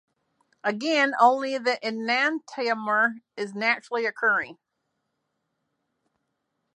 [0.63, 4.57] Again, only the enantiomer is naturally occurring.